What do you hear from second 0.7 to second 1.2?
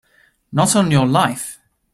on your